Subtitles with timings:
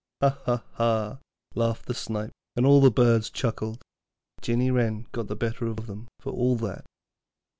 [0.19, 1.19] 'Ha, ha, ha,'
[1.53, 3.83] laughed the Snipe, and all the birds chuckled;
[4.35, 6.85] but Jinny Wren got the better of them for all that.